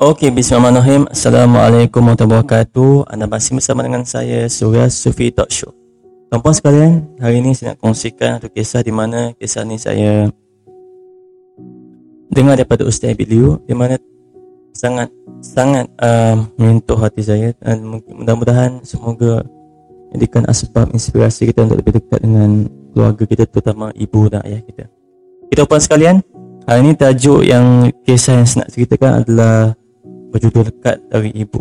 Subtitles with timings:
[0.00, 1.12] Okey, bismillahirrahmanirrahim.
[1.12, 3.12] Assalamualaikum warahmatullahi wabarakatuh.
[3.12, 5.76] Anda masih bersama dengan saya, Surya Sufi Talk Show.
[6.32, 10.32] Tuan-puan sekalian, hari ini saya nak kongsikan satu kisah di mana kisah ni saya
[12.32, 14.00] dengar daripada Ustaz Biliu di mana
[14.72, 15.12] sangat
[15.44, 19.44] sangat uh, menyentuh hati saya dan mudah-mudahan semoga
[20.16, 24.88] jadikan asbab inspirasi kita untuk lebih dekat dengan keluarga kita terutama ibu dan ayah kita.
[25.52, 26.24] Kita puan sekalian,
[26.64, 29.76] hari ini tajuk yang kisah yang saya nak ceritakan adalah
[30.30, 31.60] berjudul dekat dari ibu.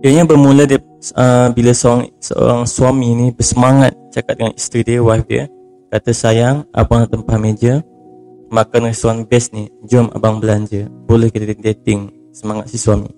[0.00, 0.80] Ianya bermula dia,
[1.12, 5.44] uh, bila seorang, seorang suami ni bersemangat cakap dengan isteri dia, wife dia,
[5.92, 7.84] kata sayang, abang tempah meja,
[8.48, 13.12] makan restoran best ni, jom abang belanja, boleh kita dating, semangat si suami.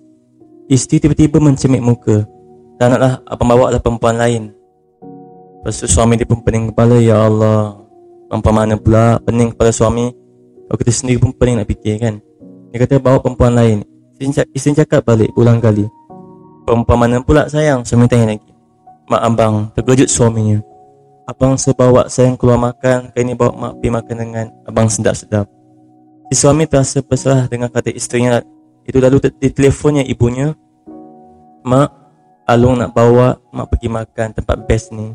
[0.67, 2.27] Isteri tiba-tiba mencemik muka,
[2.75, 4.51] tak naklah abang bawa lah perempuan lain.
[5.63, 7.79] Lepas tu suami dia pun pening kepala, ya Allah,
[8.27, 10.11] perempuan mana pula, pening kepala suami,
[10.67, 12.19] kalau kita sendiri pun pening nak fikir kan.
[12.73, 13.85] Dia kata bawa perempuan lain.
[14.17, 15.85] Isteri cakap balik ulang kali.
[16.65, 17.85] Perempuan mana pula sayang?
[17.85, 18.49] Suami tanya lagi.
[19.05, 20.57] Mak abang terkejut suaminya.
[21.29, 23.13] Abang sebawa sayang keluar makan.
[23.13, 25.45] Kali ni bawa mak pergi makan dengan Abang sedap-sedap.
[26.33, 28.41] Si suami terasa berserah dengan kata isterinya.
[28.89, 30.57] Itu lalu di telefonnya ibunya.
[31.61, 32.01] Mak
[32.49, 35.13] Alung nak bawa mak pergi makan tempat best ni.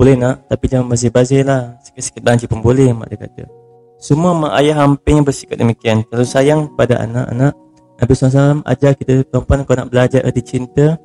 [0.00, 0.48] Boleh nak?
[0.48, 1.76] Tapi jangan bazir-bazir lah.
[1.84, 3.63] Sikit-sikit belanja pun boleh mak dia kata
[3.98, 6.04] semua mak ayah hampirnya bersikap demikian.
[6.12, 7.56] Terlalu sayang pada anak-anak.
[7.94, 10.98] Nabi SAW ajar kita perempuan Kau nak belajar erti cinta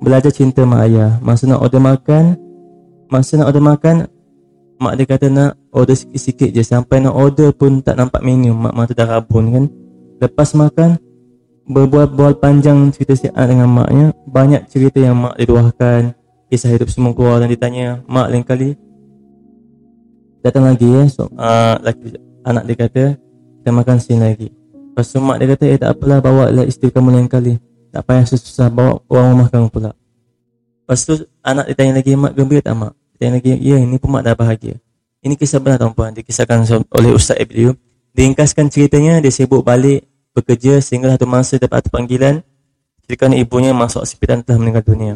[0.00, 1.20] Belajar cinta mak ayah.
[1.20, 2.34] Masa nak order makan
[3.12, 3.96] Masa nak order makan
[4.80, 6.64] Mak dia kata nak order sikit-sikit je.
[6.64, 8.56] Sampai nak order pun tak nampak menu.
[8.56, 9.64] Mak mata dah rabun kan.
[10.24, 10.96] Lepas makan
[11.70, 14.16] Berbual-bual panjang cerita siap dengan maknya.
[14.24, 16.16] Banyak cerita yang mak diluahkan
[16.50, 18.74] Kisah hidup semua keluar dan ditanya Mak lain kali
[20.40, 21.04] Datang lagi ya?
[21.12, 23.04] So, uh, laki, anak dia kata
[23.60, 24.48] kita makan sini lagi.
[24.90, 27.56] Lepas tu mak dia kata eh tak apalah bawa lah isteri kamu lain kali.
[27.90, 29.90] Tak payah susah-susah bawa orang rumah kamu pula.
[30.84, 31.14] Lepas tu
[31.44, 32.92] anak dia tanya lagi mak gembira tak mak?
[33.16, 34.76] Dia tanya lagi ya ini pun mak dah bahagia.
[35.20, 36.16] Ini kisah benar tuan-puan.
[36.16, 36.64] Dikisahkan
[36.96, 37.76] oleh Ustaz Ibliu
[38.16, 42.40] diingkaskan ceritanya dia sibuk balik bekerja sehingga satu masa dapat panggilan.
[43.04, 45.14] Ceritakan ibunya masuk hospital telah meninggal dunia.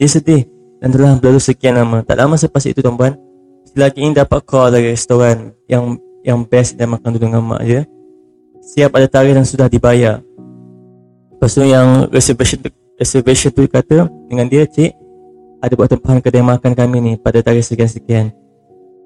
[0.00, 0.42] Dia sedih
[0.82, 2.02] dan telah berlalu sekian lama.
[2.02, 3.14] Tak lama selepas itu tuan-puan
[3.64, 7.62] si lelaki ini dapat call dari restoran yang yang best dia makan dulu dengan mak
[7.62, 7.84] dia
[8.64, 10.24] siap ada tarikh dan sudah dibayar.
[11.36, 14.96] Lepas tu yang reservation tu, reservation tu kata dengan dia cik
[15.60, 18.32] ada buat tempahan kedai makan kami ni pada tarikh sekian-sekian.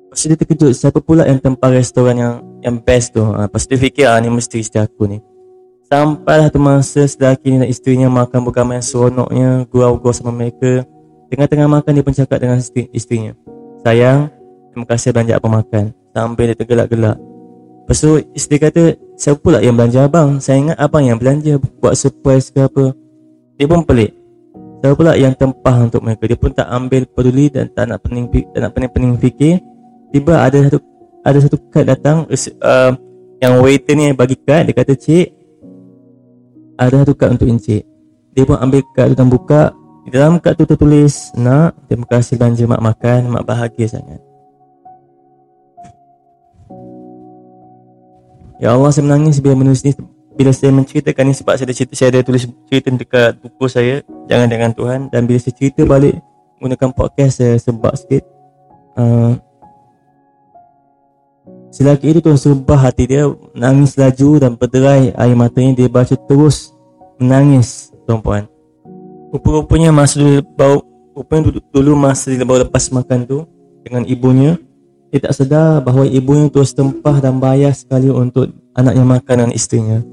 [0.09, 3.27] Lepas tu dia terkejut siapa pula yang tempah restoran yang yang best tu?
[3.27, 5.19] Ha, lepas tu dia fikir ah, ni mesti isteri aku ni.
[5.89, 10.85] Sampai satu masa sedaki ni dan isterinya makan bersama yang seronoknya gurau-gurau sama mereka.
[11.29, 13.37] Tengah-tengah makan dia pun cakap dengan isteri, isterinya
[13.83, 14.29] sayang
[14.79, 15.85] terima kasih belanja apa makan
[16.15, 17.19] Sampai dia tergelak-gelak.
[17.83, 18.83] Lepas tu isteri kata
[19.19, 20.39] Siapa pula yang belanja abang?
[20.39, 22.95] Saya ingat abang yang belanja Buat surprise ke apa.
[23.59, 24.15] Dia pun pelik.
[24.79, 26.31] Siapa pula yang tempah untuk mereka?
[26.31, 29.59] Dia pun tak ambil peduli Dan tak nak pening Tak nak pening-pening fikir.
[30.15, 30.79] Tiba ada satu
[31.27, 32.93] Ada satu kad datang uh,
[33.43, 34.63] Yang waiter ni bagi kad.
[34.63, 35.27] Dia kata cik
[36.79, 37.83] Ada satu kad untuk encik.
[38.31, 39.75] Dia pun ambil kad tu dan buka.
[40.07, 43.35] Dalam kad tu tertulis Nak Terima kasih belanja mak makan.
[43.35, 44.28] Mak bahagia sangat
[48.59, 49.95] Ya Allah saya menangis bila menulis ni.
[50.39, 54.07] Bila saya menceritakan ni sebab saya ada cerita saya ada tulis cerita dekat buku saya
[54.31, 55.01] jangan dengan Tuhan.
[55.11, 56.19] Dan bila saya cerita balik
[56.59, 58.23] menggunakan podcast saya sebab sikit.
[58.99, 59.39] Uh,
[61.71, 65.15] si lelaki itu tuan sebab hati dia nangis laju dan berderai.
[65.15, 66.75] Air matanya dia baca terus
[67.19, 68.47] menangis tuan-puan.
[69.35, 70.83] Rupa-rupanya masa dulu bau
[71.19, 73.39] rupanya dulu, dulu masa dia baru lepas makan tu
[73.83, 74.55] dengan ibunya
[75.09, 80.05] dia tak sedar bahawa ibunya terus tempah dan bayar sekali untuk anaknya makan dan isterinya.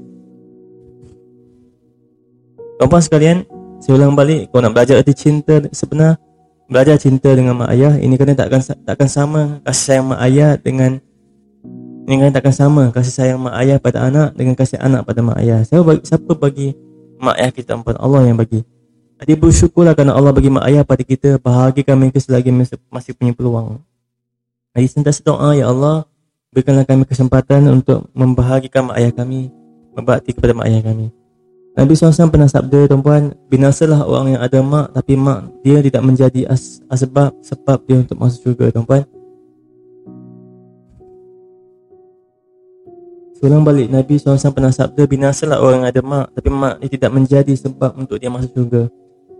[2.80, 3.38] Tuan-tuan sekalian,
[3.80, 6.20] saya ulang balik, kau nak belajar erti cinta sebenar,
[6.68, 11.00] belajar cinta dengan mak ayah, ini kena takkan takkan sama kasih sayang mak ayah dengan
[12.06, 15.42] ini kan takkan sama kasih sayang mak ayah pada anak dengan kasih anak pada mak
[15.42, 15.58] ayah.
[15.66, 16.68] Siapa bagi, siapa bagi
[17.18, 18.62] mak ayah kita empat Allah yang bagi.
[19.16, 22.54] Jadi bersyukurlah kerana Allah bagi mak ayah pada kita bahagikan mereka selagi
[22.92, 23.82] masih punya peluang.
[24.76, 26.04] Jadi sentiasa doa ya Allah
[26.52, 29.48] berikanlah kami kesempatan untuk membahagikan mak ayah kami,
[29.96, 31.08] membakti kepada mak ayah kami.
[31.76, 36.44] Nabi SAW pernah sabda tuan-puan, binasalah orang yang ada mak tapi mak dia tidak menjadi
[36.52, 39.08] as asbab sebab dia untuk masuk syurga tuan-puan.
[43.40, 47.10] Seorang balik Nabi SAW pernah sabda binasalah orang yang ada mak tapi mak dia tidak
[47.16, 48.92] menjadi sebab untuk dia masuk syurga.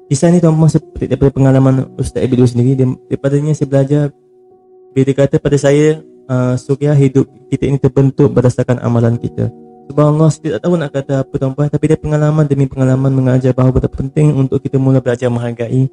[0.08, 4.16] Kisah ni tuan-puan seperti daripada pengalaman Ustaz Ibidu sendiri dia, daripadanya saya belajar
[4.96, 9.52] bila kata pada saya uh, Surya hidup kita ini terbentuk berdasarkan amalan kita.
[9.92, 11.68] Subhanallah, saya tak tahu nak kata apa tuan-puan.
[11.68, 15.86] Tapi dia pengalaman demi pengalaman mengajar bahawa betapa penting untuk kita mula belajar menghargai.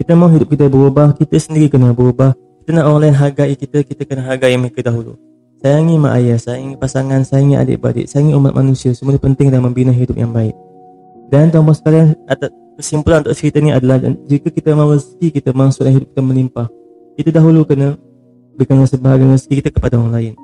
[0.00, 2.32] Kita mahu hidup kita berubah, kita sendiri kena berubah.
[2.64, 5.20] Kita nak orang lain hargai kita, kita kena hargai mereka dahulu.
[5.60, 8.96] Sayangi mak ayah, sayangi pasangan, sayangi adik-beradik, sayangi umat manusia.
[8.96, 10.56] Semua penting dalam membina hidup yang baik.
[11.28, 12.16] Dan tuan-puan sekalian,
[12.80, 16.79] kesimpulan untuk cerita ni adalah Jika kita mahu rezeki kita dan hidup kita melimpah
[17.20, 18.00] Kita dahulu kena
[18.56, 20.34] berikan sebahagian rezeki kita kepada orang lain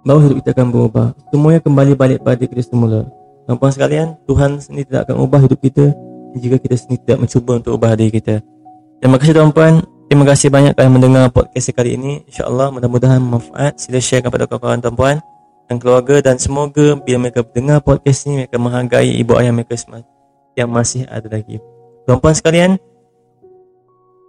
[0.00, 1.06] bahawa hidup kita akan berubah.
[1.28, 3.04] Semuanya kembali balik pada kita semula.
[3.44, 5.92] Tuan-puan sekalian, Tuhan sendiri tidak akan ubah hidup kita
[6.40, 8.40] jika kita sendiri tidak mencuba untuk ubah diri kita.
[9.04, 9.84] Terima kasih tuan-puan.
[10.08, 12.24] Terima kasih banyak kerana mendengar podcast kali ini.
[12.24, 13.76] InsyaAllah mudah-mudahan bermanfaat.
[13.76, 15.16] Sila share kepada kawan-kawan tuan-puan
[15.68, 19.76] dan keluarga dan semoga bila mereka dengar podcast ini mereka menghargai ibu ayah mereka
[20.56, 21.60] yang masih ada lagi.
[22.08, 22.80] Tuan-puan sekalian,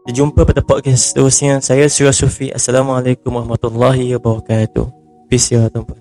[0.01, 1.61] kita jumpa pada podcast seterusnya.
[1.61, 2.49] Saya Surah Sufi.
[2.49, 4.89] Assalamualaikum warahmatullahi wabarakatuh.
[5.29, 6.00] Peace ya tuan-puan.